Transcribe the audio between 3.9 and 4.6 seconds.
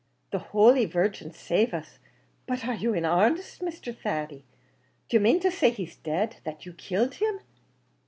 Thady?